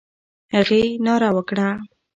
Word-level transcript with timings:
هغې 0.53 0.83
ناره 1.05 1.29
وکړه. 1.37 1.69